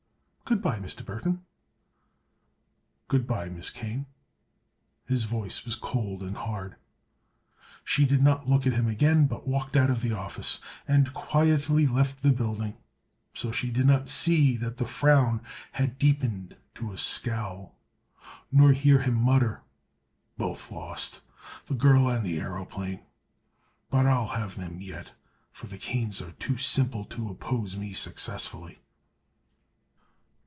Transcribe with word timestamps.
Good 0.43 0.61
bye, 0.61 0.81
Mr. 0.81 1.05
Burthon." 1.05 1.45
"Good 3.07 3.25
bye, 3.25 3.47
Miss 3.47 3.69
Kane." 3.69 4.05
His 5.05 5.23
voice 5.23 5.63
was 5.63 5.77
cold 5.77 6.21
and 6.23 6.35
hard. 6.35 6.75
She 7.85 8.03
did 8.05 8.21
not 8.21 8.49
look 8.49 8.67
at 8.67 8.73
him 8.73 8.85
again, 8.89 9.27
but 9.27 9.47
walked 9.47 9.77
out 9.77 9.89
of 9.89 10.01
the 10.01 10.11
office 10.11 10.59
and 10.85 11.13
quietly 11.13 11.87
left 11.87 12.21
the 12.21 12.31
building, 12.33 12.75
so 13.33 13.53
she 13.53 13.71
did 13.71 13.87
not 13.87 14.09
see 14.09 14.57
that 14.57 14.75
the 14.75 14.85
frown 14.85 15.39
had 15.71 15.97
deepened 15.97 16.57
to 16.75 16.91
a 16.91 16.97
scowl, 16.97 17.73
nor 18.51 18.73
hear 18.73 18.99
him 19.03 19.15
mutter: 19.15 19.61
"Both 20.37 20.69
lost—the 20.69 21.75
girl 21.75 22.09
and 22.09 22.25
the 22.25 22.39
aëroplane! 22.39 22.99
But 23.89 24.05
I'll 24.05 24.27
have 24.27 24.55
them 24.55 24.81
yet, 24.81 25.13
for 25.53 25.67
the 25.67 25.77
Kanes 25.77 26.21
are 26.21 26.33
too 26.33 26.57
simple 26.57 27.05
to 27.05 27.29
oppose 27.29 27.77
me 27.77 27.93
successfully." 27.93 28.79